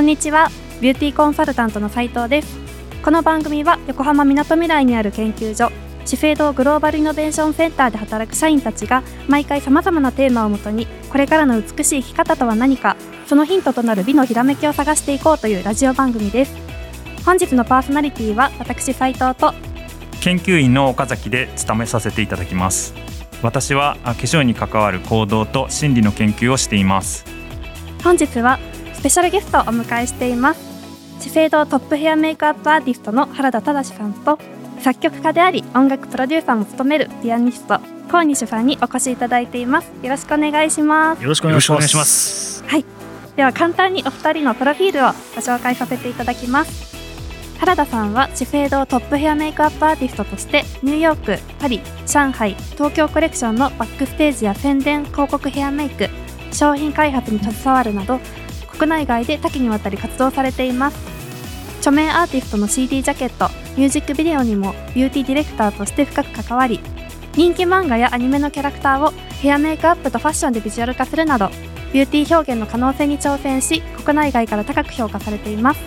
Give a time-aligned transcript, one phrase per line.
[0.00, 0.48] こんにちは。
[0.80, 2.58] ビューティーコンサルタントの斉藤です。
[3.02, 5.70] この番組は横浜みなとみらいにある研究所
[6.06, 16.56] 資生堂グローバルイノベーションセンターで働く社員たちが毎回さまざまなテーマをもとにこれからの美しい生き方とは何かそのヒントとなる美のひらめきを探していこうというラジオ番組です。
[17.26, 19.52] 本日のパーソナリティは私斉藤と
[20.22, 22.94] 研究員の岡崎で務めさせていただきます。
[23.42, 27.26] 私は化粧に関わる行動と心理の研究をしています。
[28.02, 28.58] 本日は
[29.00, 30.60] スペシャルゲストをお迎えしています。
[31.22, 34.38] 資生堂トップヘアメイクアップアーティストの原田忠さんと
[34.80, 39.90] 作曲家であり音楽プロデューサーも務めるピアニスト河西さんにお越しいただいています。
[40.02, 41.22] よろしくお願いします。
[41.22, 42.62] よろしくお願いします。
[42.64, 42.84] はい。
[43.36, 45.02] では簡単にお二人のプロフィールを
[45.34, 46.94] ご紹介させていただきます。
[47.58, 56.10] 原田さんは資生堂トップヘアメイクアップアーティストとしてニューヨーク、パリ、上海、東京コレクションのバックステージや宣伝、広告ヘアメイク、
[56.52, 58.20] 商品開発に携わるなど
[58.80, 60.96] 国内外で多岐にわたり活動されています。
[61.80, 66.80] 著名アーティストの CD ジャケットミュージックビデオにもビューティーディレクターとして深く関わり
[67.34, 71.48] 人気漫画やアニメのキャラクターをヘアメイクアップとファッションでビジュアル化するなど
[71.94, 75.80] ビューティー表現の可能性に挑戦し国内外から高く評価されています。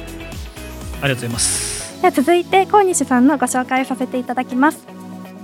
[1.01, 2.01] ありがとうございます。
[2.01, 4.92] では続いて河西さんのご紹介をさせていただきます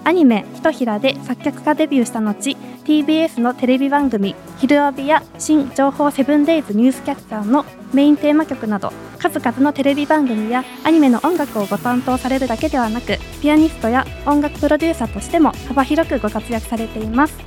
[0.10, 17.38] アニメ「ひとひら」で作曲家デビューした後 TBS のテレビ番組「ひるおび」や「新情報セブンデイズニュースキャッチャー」のメインテーマ曲など数々のテレビ番組やアニメの音楽をご担当されるだけではなくピアニストや音楽プロデューサーとしても幅広くご活躍されています。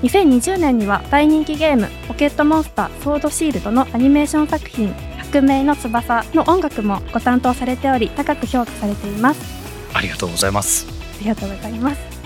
[0.00, 4.94] 2020年には大人気ゲーム「ポケットモンスターソードシールド」のアニメーション作品
[5.30, 9.40] 「革命の翼」の音楽もご担当されており高く評価されています。
[9.92, 10.95] ありがとうございます。
[11.20, 12.16] りがとうございます。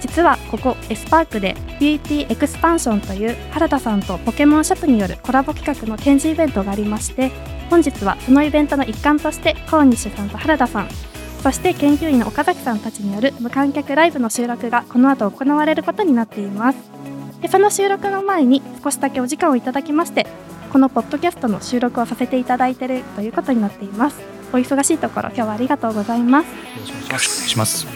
[0.00, 7.30] 実はここエスパークでビューティーエクスパンションという原田さんとポケモンショップによるコラボ企画の展示イベントがありまして
[7.68, 10.88] 本日はそのイベントの一環として河西さんと原田さん
[11.42, 16.78] そして研究員の岡崎さんたちによる無観客ライブの収録がこの後行われることになっています。
[17.40, 20.26] でその収録の前に少しだけお時間をいただきまして
[20.70, 24.39] このポッドキャストの収録をさせていただいているということになっています。
[24.52, 26.46] お忙しいところ今日はありがとうございます。
[26.46, 27.86] よろしくお願いします。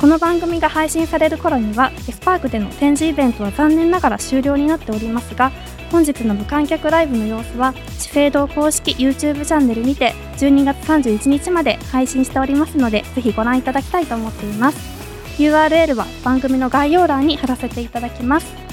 [0.00, 5.52] この番組が配信される頃にはエスパークでの展示イベントは残念ながら終了になっておりますが
[5.92, 15.00] 本日の無観客ライブの様子は資生堂公式 YouTube チャンネルにて12月31日まで配信しておりますのでぜひご覧いただきたいと思っています。
[15.38, 18.70] URL は番組の概要欄に貼らせていただきます。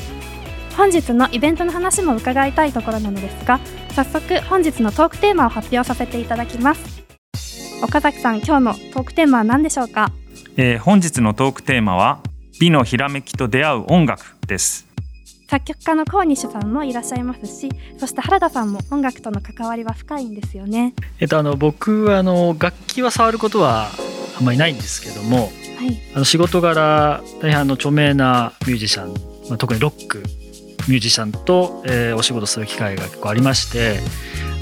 [0.78, 3.60] 本日のイベントの話も伺いたいところなのですが
[3.96, 6.97] 早速本日のトークテーマを発表させていただきます
[7.84, 10.12] 岡崎さん今日のトークテーマは何でしょうか、
[10.58, 12.22] えー、本日のトークテーマは
[12.60, 14.88] 美のひらめきと出会う音楽です。
[15.48, 20.94] 作曲家の河西さんもいらっしゃいますしそして原田さんも音楽との関わりは深いんですよね。
[21.20, 23.90] えっと、あの僕はあの楽器は触ることは
[24.38, 25.52] あんまりないんですけども、はい、
[26.16, 29.14] あの仕事柄大変あの著名なミュージシャン、
[29.50, 30.24] まあ、特にロック
[30.88, 34.00] ミュージシャンと、えー、お仕事する機会が結構ありまして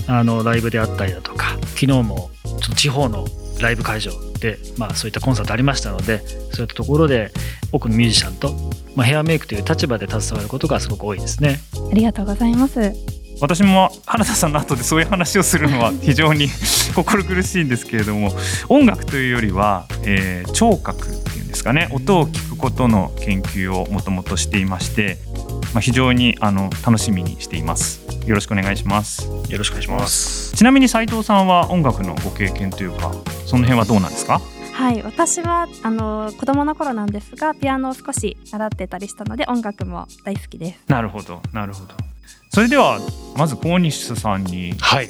[0.08, 2.30] あのライブであったりだとか昨日も
[2.66, 3.26] ちょっと地方の
[3.62, 6.20] ライブ会場で、まあ、そういったコンサートありましたので
[6.52, 7.32] そういったところで
[7.72, 8.54] 多くのミュージシャンと
[8.96, 11.60] まあ、ヘアメイクという立場で携わることがすごく多いですね。
[11.92, 12.94] ありがとうございます。
[13.42, 16.48] 私も原田さんの後でそういう話をするのは 非常に
[16.96, 18.34] 心苦しいんですけれども
[18.70, 21.90] 音楽というよりは、えー、聴覚っていうんですかね。
[21.92, 25.18] 音を聞くことの研究をもともとしていまして、
[25.76, 28.08] まあ、非常にあの楽しみにしています。
[28.26, 29.28] よろしくお願いします。
[29.50, 30.56] よろしくお願いします。
[30.56, 33.12] ちなみに斉藤さんは音楽のご経験というか
[33.46, 34.40] その辺はどうなんですか？
[34.72, 40.80] はい私はあの子供の頃なんですがピアノを少し習ってたりしたので音楽も大好きです。
[40.88, 41.94] なるほどなるほど。
[42.52, 43.02] それでは
[43.36, 45.10] まず河西さんに、はい、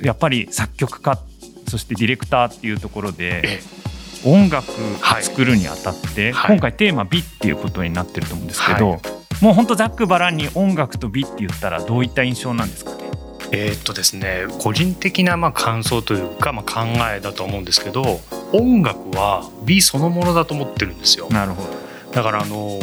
[0.00, 1.18] やっぱり作曲家
[1.66, 3.58] そしてディレクターっていうところで
[4.24, 4.74] 音楽を
[5.20, 9.00] 作るにあたって、はい、今回テーマ「美」っていうことになってると思うんですけど、はい、
[9.40, 12.98] もうほんとざっくばらんに音楽と美って言ったらどういった印象なんですかね？
[13.50, 18.20] えー、っとですね個人的なまあ感想というかまあ考えだと思うんですけど
[18.52, 21.28] 音楽は美そのものだと思ってるんですよ。
[21.30, 21.68] なるほど。
[22.12, 22.78] だからあの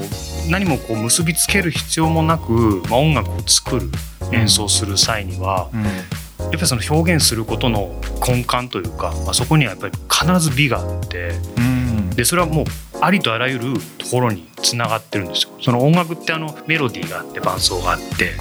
[0.49, 3.89] 何もこう結びつける必要もなく、まあ、音楽を作る
[4.31, 12.65] 演奏する際には、うんうん、やっぱりその表現することの根幹というか、まあ、そこにはやっぱり必ず美があって、うん、でそれはもう
[13.01, 15.51] ありとあらゆるところにつながってるんですよ。
[15.61, 18.31] その音楽ってあのメロディーがあって伴奏があって、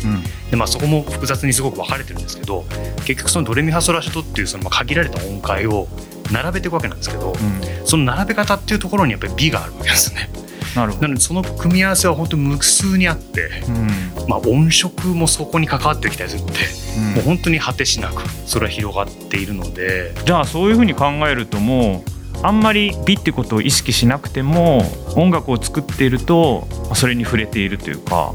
[0.50, 2.64] でまあ、そこも複雑にすごく分かれてるんですけど
[3.04, 5.88] 結局そのドレミファソラシドっていうその限られた音階を
[6.32, 10.30] 並べていくわけなんですけど、うん、その並べ方っていうところにやっぱり美があるわけですね。
[10.74, 11.02] なるほど。
[11.02, 13.50] なのでその組み合わせは本当に無数にあって、
[14.28, 16.58] まあ、音色もそこに関わってきたりするので、
[16.98, 20.14] うん、もう本当に果てしなくそれは広がっているので。
[20.24, 22.13] じゃあそういうふうに考えるともう
[22.44, 24.82] あんまり美ってことを意識しなくても
[25.16, 28.34] 音楽を作っているとそれに触れているというか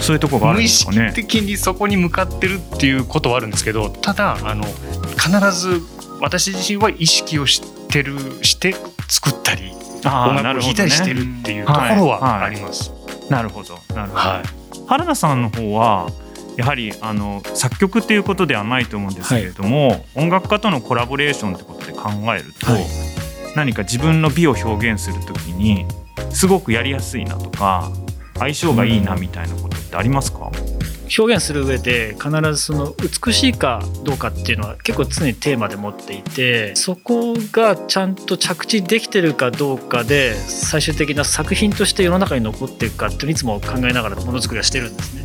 [0.00, 0.98] そういうとこがあるんですかね。
[0.98, 5.80] 無意識的にそこに向かってるっていうことはあるんですけどただあの必ず
[6.20, 8.74] 私自身は意識をしてるして
[9.08, 9.70] 作ったり
[10.04, 12.90] 音楽を弾いたりしてるっていうところはあります。
[13.30, 14.20] なるほど、なるほど。
[14.20, 16.10] はい、原田さんの方は
[16.56, 23.13] やはりあの作曲っていうことではないと思うんですけれども、はい、音楽家とのコラボレーションってことで考えると、はい、
[23.54, 25.86] 何か自分の美を表現するときに
[26.30, 27.90] すごくやりやすいなとか
[28.38, 32.94] 相性がいいなみたいなことってありますか、うん表現する上で必ずその
[33.26, 45.24] 美しいかどうかっていうのは結構常にテーマで持っていてそこがちゃんと着地できてるかどうかで最終的な作品として世の中に残っていくかっていつも考えながらものづくりはしてるんですね。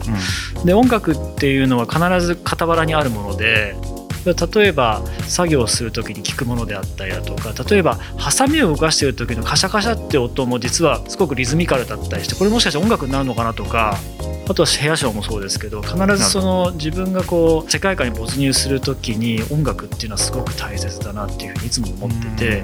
[0.60, 3.76] うん、で音楽っていうのは必ず傍らにあるもので
[4.34, 13.98] 例えば作業をする時に聞くものであったりだとか例えばハサミを動かしている時のカシャカシャって音も実はすごくリズミカルだったりしてこれもしかして音楽になるのかなとか
[14.50, 22.64] あとは部屋ショーもそうですけど必ずその自分がこう世界観に没入する時に音楽っていうのはすごく大切だなっていうふうにいつも思ってて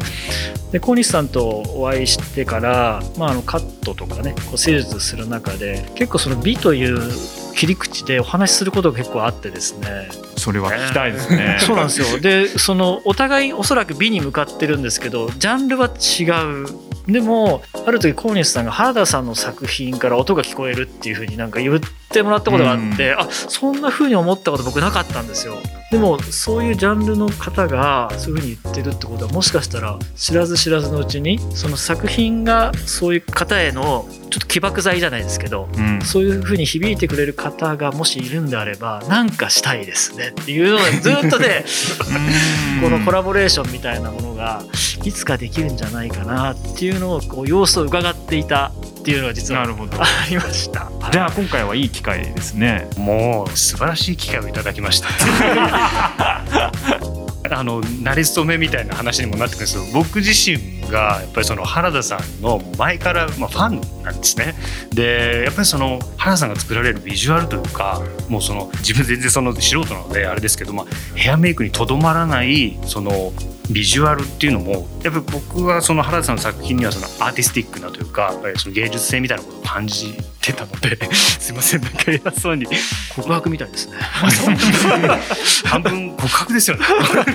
[0.72, 7.00] で小西さんとお会いしてから、まあ、あのカットとかねこう施術する中で結構その美という
[7.56, 10.10] 切り口でお話しすることが結構あってですね
[10.46, 10.72] それは。
[10.72, 12.06] 聞きたいですね、 そうなんですよ。
[12.22, 16.24] でそのお互いおそらく美に向かってるんですけどジャンルは違
[16.64, 17.12] う。
[17.12, 25.58] でもある時コーニスさんが原田さんの作品から音が聞こえるっていうふうになんか言ってもらったことがあって、うん、あそんなふうに思ったこと僕なかったんですよ。
[25.92, 41.64] でもそういうジャンルの方がそういうふうに言ってるってことはもしかしたら知らず知らずのうちにその作品がそういう方へのちょっと起爆剤じゃないですけど、うん、そういうふうに響いてくれる方がもしいるんであれば何かしたいですねっていうのがずっとね
[42.84, 44.62] このコラボレーションみたいなものが
[45.06, 49.68] いつかできるんじゃないかなっていうのをこう様子を伺っていたっていうのが実はあ
[50.30, 50.92] りました。
[51.14, 52.90] じゃあ今回はいい機会ですね。
[52.98, 55.08] もう素晴らしい機会をいただきました。
[57.52, 64.56] あの慣れ初めみたいな話にもなってくるんですけど僕自身がやっぱりその原田さんの前からまあファンなんですね。
[64.92, 70.86] でやっぱりその原田さんが作られるビジュアルというかもうその自分全然その素人なのであれですけど、まあ、
[71.16, 73.34] ヘアメイクにとどまらないその
[73.72, 82.68] ビジュアルっていうのもやっぱり僕はその原田さんの作品にはそのアーティスティックなというかその芸術性みたいなことを感じてたので すいませんなんか偉そうに。
[83.16, 83.98] 告白みたいですね。
[85.66, 86.86] 半分告白ですよね。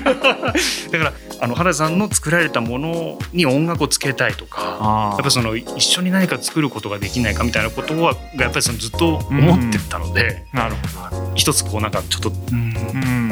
[0.93, 12.33] だからあの原田さんの作られたものに音楽をつけたいとかやっぱその一緒に何か作ることができないかみたいなことはやっぱりそのずっと思ってたので、なるほど一つこうなんかちょっと、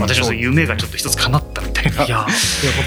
[0.01, 2.05] 私のその夢がちょっと一つ叶ったみたいな。
[2.05, 2.27] いや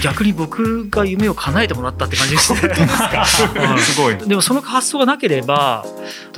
[0.04, 2.60] 逆に僕が夢を叶えてもらったって感じですね。
[3.80, 4.18] すごい。
[4.18, 5.86] でもその発想がなければ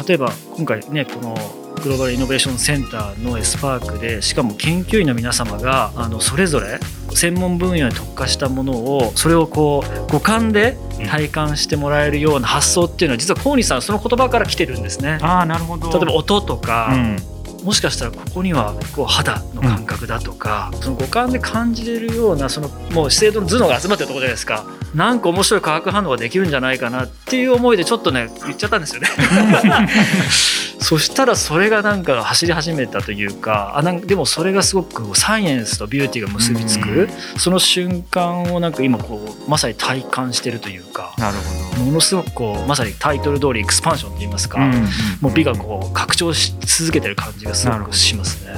[0.07, 6.79] 例えば今回ねこのグローバルイノベーションセンターのエスパークでしかも研究員の皆様があのそれぞれ
[7.13, 10.77] 専門分野に特化したものをそれをこう五感で
[11.09, 15.19] 体感してもらえるような発想っていうのは実は河西さんその言葉から来てるんですね。
[15.21, 15.91] あなるほど。
[15.91, 17.17] 例えば音とか、うん。
[17.63, 24.65] もしかしたらここにはこう肌の感覚だとか、うん、その五感で感じれるようなそのもう資生堂の頭脳が集まってるところじゃないですか。
[24.93, 29.07] なんか面白い化学反応ができるんじゃないかなっていう思いでちょっとね言っちゃったんですよね
[30.83, 41.83] そしたらそれがなんか走り始めたというかあなんでもそれがすごくサイエンスとビューティーが結びつく、その瞬間をなんか今こうまさに体感してるというかなるほど。
[41.85, 44.59] ものすごくこうまさにタイトル通りエクスパンションといいますか、
[45.21, 48.53] もう美がこう拡張し続けてる感じがすごくしますね。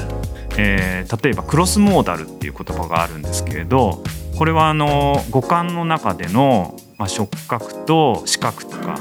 [0.57, 4.01] えー、例えばクロスモーダルっていう言葉があるんですけれど
[4.37, 8.97] これはあの五感の中での、まあ、触覚と視覚とか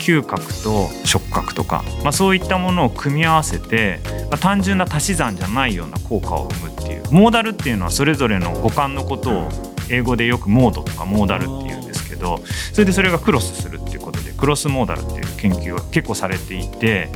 [0.00, 7.02] 嗅覚と触覚とか、まあ、そういったものを組み合わせて、まあ、単純な足し算じゃないような効果を生むっていう。
[7.10, 9.48] モーダルっていうのはそれぞれの五感のことを
[9.90, 12.38] 英語でよくモードとかモーダルっていうんですけど
[12.72, 17.08] それでそれがクロスするっていうことでクロスモーダルっていう研究は結構されていて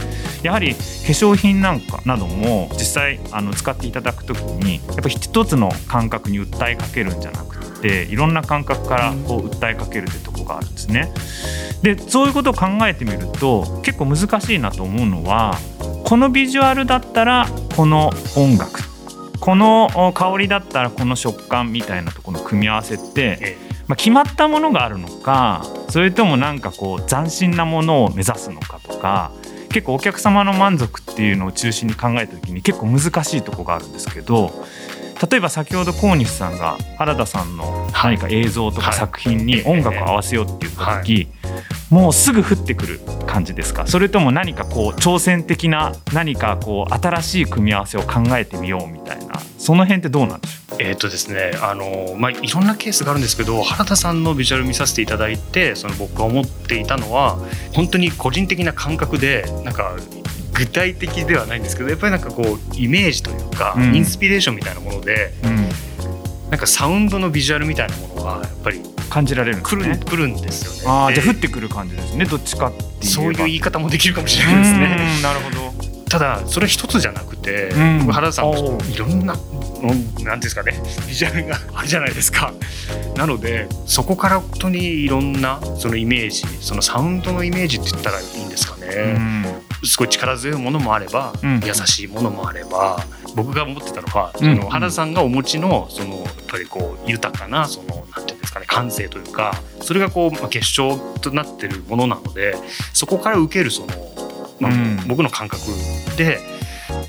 [0.43, 11.12] やはり化粧品なんかなども実際あの使っていただく時にやっぱ一つの感覚に訴えかけるんじゃなくてていろんな感覚からこう訴えかけるってとこがあるんですね。
[11.83, 15.59] でそういうことを考えてみると結構難しいなと思うのは
[16.05, 18.81] このビジュアルだったらこの音楽
[19.38, 29.33] この香りだったらこの食感みたいなところの組み合わせって、まあ、決まったものがあるのかそれともなんかこう斬新なものを目指すのかとか
[29.69, 34.53] 結構お客様の満足っていうのを中心に考えた時に結構難しいとこがあるんですけど
[35.30, 41.28] 例えば先ほど河西さんが原田さんの何か映像とか作品に音楽を合わせようって言った時、
[41.90, 43.87] もうすぐ降ってくる感じですか？
[43.87, 49.40] それとも何かこう挑戦的な何かこう新しい組み合わせを考えてみようみたいな。
[49.59, 50.76] その辺ってどうなんでしょう？
[50.80, 57.38] えーとですねあのまあ、いろんなケースがあるんですけど原田さんのビジュアル見させていただいてその僕が思っていたのは
[57.73, 59.97] 本当に個人的な感覚でなんか
[60.54, 65.56] 具体的ではないんですけどやっぱりなんかこうイメージというか、うん、インスピレーションみたいなもので、うん、
[66.50, 68.80] なんかサウンドのビジュアルみたいなものがやっぱり
[69.11, 70.00] 感じられるんですね。
[70.04, 71.08] 来るんですよね。
[71.08, 72.25] あじゃあ降ってくる感じですね。
[72.25, 75.20] どっちかっていうそういう言い方もできるかもしれないですね。
[75.23, 75.75] なるほど。
[76.08, 78.54] ただそれ一つじゃなくて、うん、原田さんい
[78.96, 79.37] ろんな
[80.23, 80.73] 何ですかね
[81.08, 82.52] ビジュアルがあるじゃないですか。
[83.16, 89.16] なのでそこから本当にいろんなそのイメージそのサウンドのイメージって言ったらいいんですかね。
[89.85, 92.99] うんすごい力強いものもあれば、うん、優しいものもあれば
[93.35, 102.55] 僕が思ってたのは、その原さんがお持ちのそのやっぱりこう豊かなそのなんていうんですかね感性というかそれがこう、まあ、結晶となってるものなので
[102.93, 103.88] そこから受けるその、
[104.61, 104.73] まあ、
[105.07, 105.62] 僕の感覚
[106.17, 106.38] で。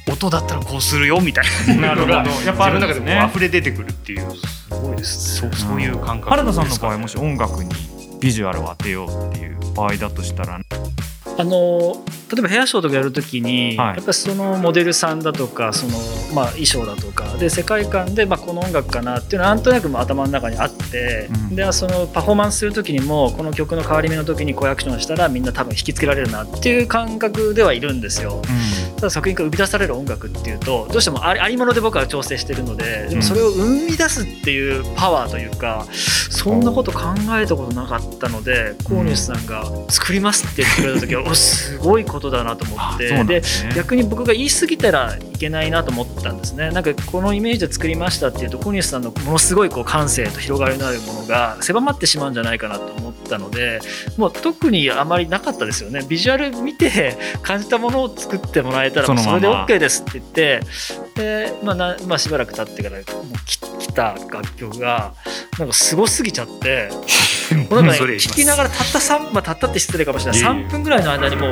[0.08, 1.46] 音だったらこうするよみたい
[1.78, 1.96] な。
[1.96, 7.72] のが やっぱある中でも溢れ出てくるっていうすごいですそうそういう感覚原田さんの場合もし音楽に
[8.20, 10.60] ビジュアルを当てようっていう場合だとしたら
[11.38, 15.94] あの例えばヘアショーとかやるときに、はい、やっぱりそのモデルさんだとかその、
[16.34, 28.38] まあ、衣装だとかで世界観で、まあ、この音楽かなっていうのはなんとなく頭の中にあって、うん、でそのパフォーマンスする時にもこの曲の変わり目の時にこうアクションしたらみんな多分引きつけられるなっていう感覚ではいるんですよ。
[28.38, 37.02] うん、ただ作品から生み出される音楽っていうとどうしてもありもので僕は調整してるのででもそれを生み出すっていうパワーというか、そんなこと考
[37.40, 43.42] えたことなかったので河西さんが「作ります」って言ってくれた時は、 おすごいことだなと思って、ね、で
[43.76, 46.70] 逆に僕が言い過ぎたらいけないなと思ったんですね。
[46.70, 53.82] なんかこのイメージで作りましたっていうと小西さんのものすごいこう感性と広がりのあるものが狭まってしまうんじゃないかなと思ったので
[54.18, 56.06] もう特にあまりなかったですよね。
[56.08, 60.60] ビジュアル見て感じたものを作ってもらえたらそれで OK ですって言って
[61.16, 63.04] で、まあなまあ、しばらく経ってからもう
[63.46, 63.58] 来
[63.94, 65.14] た楽曲が
[65.60, 66.90] なんかすごすぎちゃって
[67.52, 71.52] なんか、ね、聞きながらたった3、まあ、たったって失礼かもしれない3分ぐらいの間にも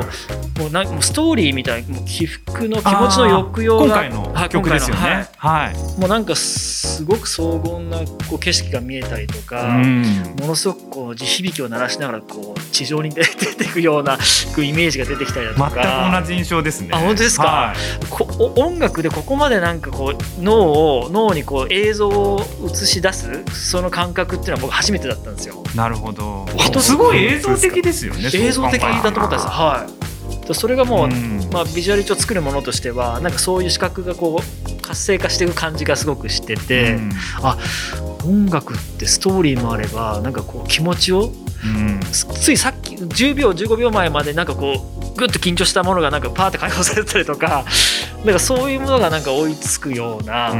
[0.58, 10.02] もうなもうストーリーみたいもう起伏の気持ちの抑揚が今回の曲ですよね、はい、はい、もうなんかすごく荘厳なこう景色が見えたりとか、うん、
[10.40, 15.70] ものすごくこう地響きを鳴らしながらこう地上に出てくようなイメージが出てきたりだとか。
[15.70, 16.90] 全く同じ印象ですね。
[16.92, 25.62] あ本当ですか、はい、こ音楽でここまでなんかこう脳を脳にこう映像を映し出すその感覚っていうのは僕初めてだったんですよ。
[25.76, 26.46] なるほど。
[26.80, 29.86] すごい映像的ですよね映像的だと思ったんですは
[30.50, 30.54] い。
[30.54, 37.10] それがもう、うん、まあ、ビジュアル一応作るものとしてはなんかそういう視覚がこう活性化していく感じがすごくしてて、うん、
[37.42, 37.56] あ
[38.24, 47.64] 音楽ってストーリーもあればなんかこう気持ちを、うん、ついさっき10秒15秒前までなんかこうグッと緊張したものがなんかパーって解放されたりとか
[48.24, 50.52] なんかそういうものがなんか追いつくような、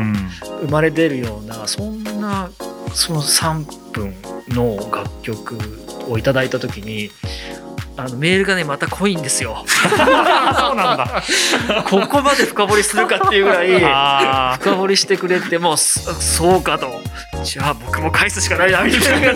[0.62, 2.50] 生まれ出るようなそんな
[2.94, 4.14] その3分
[4.48, 5.58] の楽曲
[6.08, 7.10] をいただいた時に
[7.96, 9.64] あのメールがねまた濃いんですよ。
[9.68, 11.22] そうなんだ。
[11.86, 17.00] ここまで深掘りするかっていうぐらい深掘りしてくれてもうそうかと。
[17.44, 19.28] じゃあ僕も返すしかないなみたいな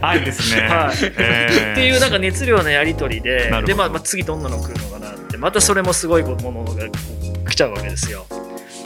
[0.00, 0.62] はい ですね。
[0.62, 0.96] はい。
[1.16, 6.86] えー、っていうなんか熱量のやり取りででまあ、まあ、次どんなの来るのかなってまたそれもすごいものが
[7.48, 8.26] 来ちゃうわけですよ。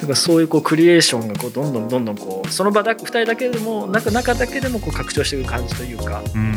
[0.00, 6.52] だからそういうこうクリエーションがこうどんどんどんどんこうその場だ2人だけでも中中だけでもこう拡張していく感じというか、うん、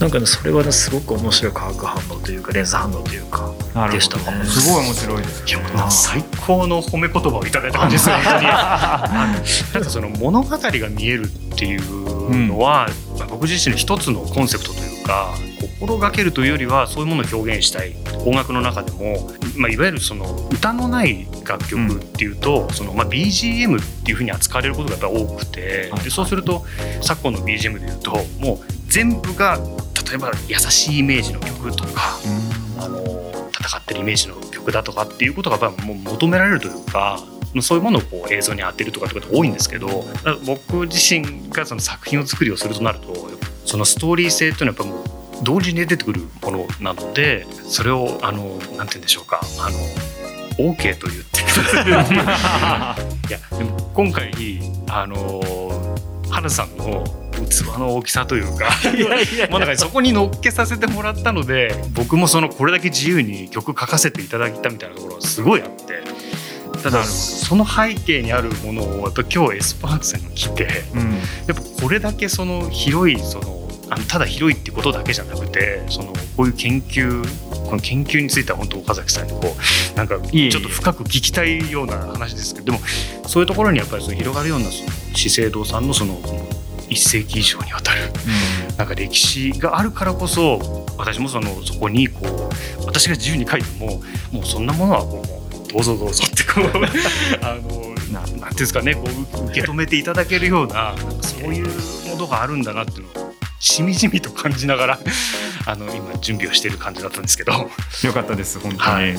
[0.00, 3.54] なんかねそれはねすごく面白い化学反応というかレンズ反応というか
[3.92, 4.16] でした。
[4.16, 8.14] ねすごい面白いですいや最高の褒め言葉をいただいた感じですね。
[8.24, 12.90] なんかその物語が見えるっていうのは、
[13.20, 15.34] うん、僕自身の一つのコンセプトというか
[15.78, 17.94] 心がけるというよりはそういうものを表現したい。
[18.26, 26.64] 音楽の中でも、まあ、いわゆるその歌のない楽曲っていうと、うん、そのまあ BGM っていうふうに扱われることがやっぱ多くて、でそうすると
[27.00, 29.58] 昨今の BGM でいうともう全部が
[30.08, 32.18] 例えば優しいイメージの曲とか、
[32.76, 32.98] うん、あの
[33.52, 37.18] 戦ってるイメージの曲だとかっていうことがやっぱもう求められるというか。
[37.62, 40.04] そういうものをこう映像に当てるとかってことが多いんですけど
[40.44, 43.14] 僕自身がその作品を作りをするとなると
[43.64, 45.02] そのストーリー性っていうのはやっぱも
[45.40, 49.78] う同時に出てくるものなのでそれをあのなんて言うんでしょうかあの
[50.58, 51.40] OK と言って
[53.28, 53.30] い。
[53.32, 54.32] やでも今回
[54.88, 55.40] あの
[56.30, 57.04] 花さんの
[57.48, 58.70] 器の大きさというか
[59.50, 66.02] もうなんかそこに乗っけさせてもらったので僕もそのこれだけ自由に曲書かせていただいたみたいなところはすごいあって
[66.82, 71.18] ただその背景にあるものを今日エスパークさんに来て、うん、や
[71.52, 73.57] っぱこれだけその広いその
[73.90, 77.22] あのただ広いってことだけじゃなくてそのこういう研究
[77.66, 79.54] この研究については本当岡崎さんにこ
[79.94, 82.78] うなんかちょっと深く聞きたいような話ですけどでも
[83.26, 86.18] そういうところにやっぱりその広がるようなその資生堂さんのその
[86.88, 88.00] 一世紀以上にわたる、
[88.70, 92.20] うん、なんか歴史があるからこそ私もそのそこにこ
[92.80, 94.00] う私が自由に書いても
[94.32, 96.64] もうそんなものはこうどうぞどうぞってこう
[97.44, 101.66] あのななんていうんですかねこう受け止めていただけるようななんかそういう
[102.08, 103.27] ものがあるんだなっていうのを
[103.60, 104.98] しみじみと感じながら
[105.66, 107.52] あの今準備をしている感じだったんですけど。
[108.02, 109.16] よかったです本当に、はい。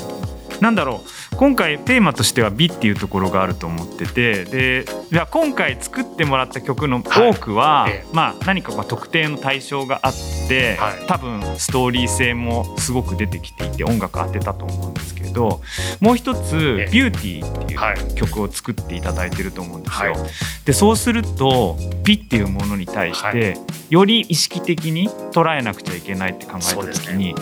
[0.61, 1.09] なんだろう。
[1.39, 10.13] 今回テーマとしては美っていうところがあると思っててでじゃ今回作ってもらった曲の多くは、はい、まあ、何かま特定の対象があっ
[10.49, 15.61] て、はい、多分ストーリー性もすごく出てきていて音楽当てたと思うんですけれど
[16.01, 20.11] もう一つ「ビューティーっていう曲を作っていただいてると思うんですよ。
[20.11, 20.21] はい、
[20.65, 23.57] でそうすると美っていうものに対して、
[23.89, 27.35] より意識的に捉えなくちゃいけないって考えた時に、ね、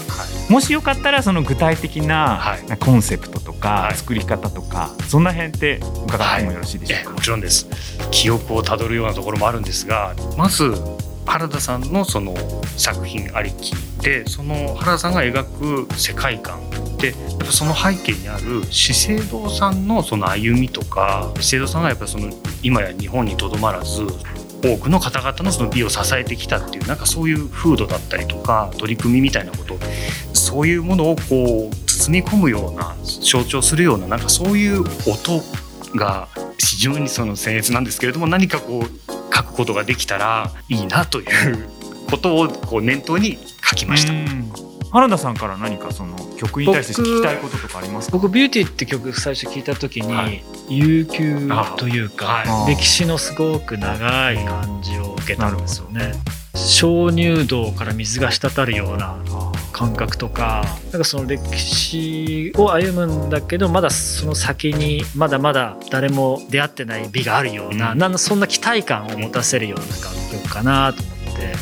[0.49, 7.67] もしよかったらその具体的なコンセプトとか作り方とか、そんな辺って伺ってもよろしいでしょうか、はい、もちろんです。
[8.11, 10.75] 記憶をたどるようなところもあるんですがまず
[11.27, 12.33] 原田さんのその
[12.77, 16.59] 作品ありきでその原田さんが描く世界観
[16.97, 22.29] でやっぱその背景にある資生堂さんのその歩みとか資生堂さんがやっぱその
[22.63, 24.07] 今や日本にとどまらず
[24.63, 29.77] 多くの方々のその美を支えてきたっていうなんかそういう風土だったりとか取り組みみたいなこと
[30.33, 35.43] そういうものをこう包み込むような象徴するようななんかそういう音
[35.95, 41.27] が非常にその僭越なんですけれども何かこう書くことができたらいいなという
[42.09, 44.13] ことをこう念頭に書きました。
[44.89, 48.17] 原田さんから何かその曲に対して聞きたいこととかありますか？
[48.17, 56.13] 僕「ビューティー」って曲最初聞いた時に、はい、悠久というか、はい、歴史のすごく長い感じを受けたんですよね。
[56.57, 59.17] 鍾乳洞から水が滴るような
[59.71, 71.53] 感覚とかなんかその歴史を歩むんだけどまだその先にまだまだ誰も出会ってない美があるような,、なんそんな期待感を持たせるような楽曲かなと思って、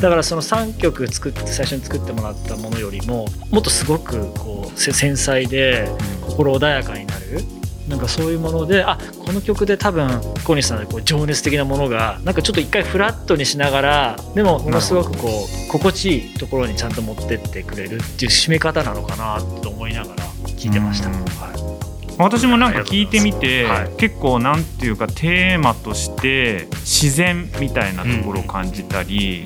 [0.00, 5.90] だからその3曲作って最初に作ってもらったものよりももっとすごくこう繊細で
[6.22, 7.57] 心穏やかになる
[7.88, 15.28] なんかそういうものであこの曲で多分小西さんのこう情熱的なものがなんかちょっと一回フラットにしながらでもものすごくこ
[15.68, 21.08] う心地いいところにちゃんと持ってってくれるっていう締め方なのかなと思いながら聞いてました。
[21.08, 21.14] は
[21.54, 21.58] い。
[22.18, 29.44] 私もなんか聞いてみて、はい、結構なんていうかテーマとして自然みたいなところを感じたり、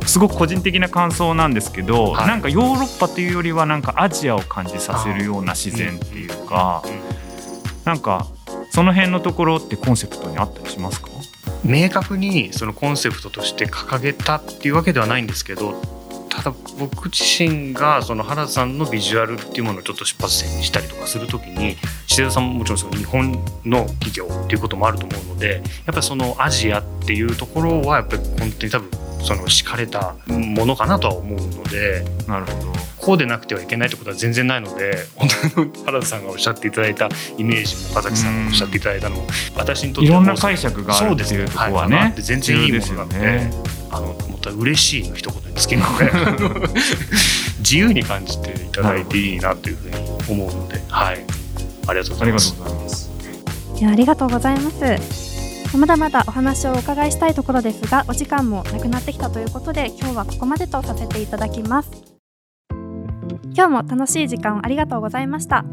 [0.00, 7.19] うん、すごく個人的な感想なんですけど、はい、なんかヨーロッパというよりはなんかアジアを感じさせるような自然っていうか、うん
[7.84, 8.26] なんか
[8.70, 11.08] その辺のところってコンセプトにあったりしますか？
[11.64, 15.80] 明確にそのコンセプトとして掲げたっていうわけではないんですけど
[16.30, 23.32] ただ僕自身がその原田さんのビジュアルっていうものをちょっと出発点にしたりとかする時に資生堂さんももちろんその日本
[23.64, 28.90] の企業っていうこともあると思うのでやっぱりそのアジアっていうところはやっぱり本当に多分
[29.22, 32.04] その敷かれたものかなとは思うので。
[32.26, 35.70] なるほどこうでなくてはいけないってことは全然ないので本当に。
[35.84, 37.08] 原田さんがおっしゃっていただいた
[37.38, 42.72] イメージも岡崎さんがおっしゃっていただいたのも私にとっていろんな解釈があるっていうところはね、はい、全然いい。
[42.72, 43.50] ものなので、ね、
[43.90, 46.10] あのもっと嬉しいの一言につきなので
[47.58, 49.96] 自由に感じていただいていいなというふうに
[50.28, 51.24] 思うので、はい、
[51.86, 53.10] ありがとうございます。
[53.76, 55.76] いやありがとうございます。
[55.76, 62.09] まだまだお話をお伺いしたいところですがお時間もなくなってきたということで今日はここまでとさせていただきます
[63.54, 65.64] 今日も楽しい時間をありがとうございました。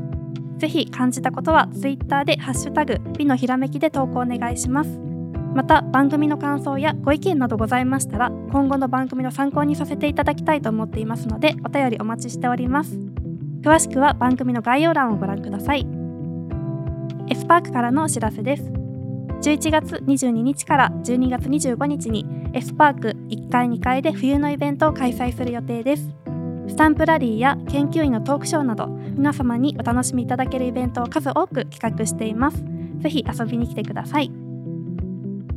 [0.57, 4.99] ぜひ感じたことは Twitter でハッシュタグ美のひらめきで投稿お願いします。
[5.53, 12.97] また番組の感想やご意見などございましたら今後の番組の参考にさせていただきたいと思っていますのでお便りお待ちしております。
[13.61, 15.87] 詳しくは番組の概要欄をご覧ください。
[17.29, 18.63] S パークからのお知らせです。
[19.41, 26.26] 11月22日から12月25日に S パーク1階2階で冬のイベントを開催する予定です。
[26.67, 32.63] スタンプラリーや研究員のトークショーなど皆様にお楽しみいただけるイベントを数多く企画しています。
[32.99, 34.31] ぜひ遊びに来てください。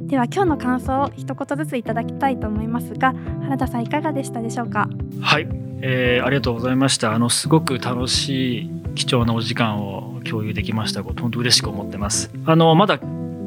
[0.07, 4.89] では今日の感想を一言ずついただきたいと思いますが原田さんいかがでしたでしょうか？
[5.21, 5.49] はい、
[5.83, 7.13] えー、ありがとうございました。
[7.13, 12.31] あのすごく楽しい貴重なお時間を共有できましたこと本当嬉しく思ってます。
[12.45, 12.99] あのまだ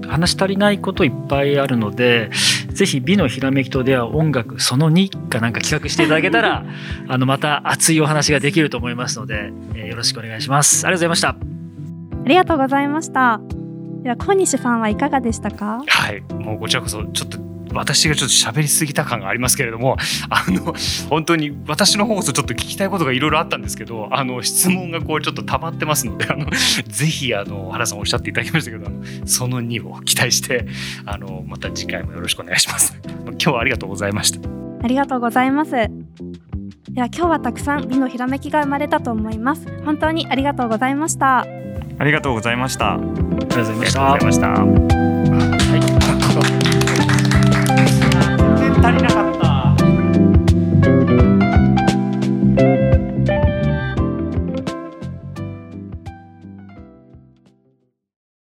[0.07, 2.29] 話足りないこといっぱいあるので
[2.73, 6.65] ぜひ美のひらめきと出会う音楽その2かなんか企画していただけたら
[7.07, 10.85] あのまた熱いお話ができると思いますので、えー、よろしくお願いします。
[10.85, 11.29] ありがとうございました。
[11.29, 13.41] ありがとうございました。
[14.03, 15.81] では小西さんはいかがでしたか？
[15.87, 16.21] はい。
[16.43, 17.37] もうこちらこそちょっと
[17.73, 19.97] 私がちょっと喋りすぎた感がありますけれども
[20.29, 20.73] あの
[21.09, 26.47] 本当に私の方こそちょっと聞きたいことがいろいろあったんですけどあの質問がこうちょっと溜まってますのであの
[26.87, 28.89] ぜひあの原さんおっしゃっていただきましたけど
[29.25, 30.65] その2を期待して
[31.05, 32.97] あのまた次回もよろしくお願いします。
[33.03, 34.39] 今日はありがとうございました。
[34.83, 35.71] ありがとうございます。
[35.71, 39.65] では今日はたくさん美のひらめきが生まれたと思います。
[39.83, 41.39] 本当にありがとうございました。
[41.39, 42.93] ありがとうございました。
[42.93, 43.75] ありがとうござい
[44.23, 44.39] まし
[46.47, 46.52] た。
[48.83, 49.32] 足りなかった。